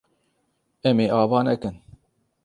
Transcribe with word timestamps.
Em 0.89 0.97
ê 1.05 1.07
ava 1.21 1.39
nekin. 1.45 1.75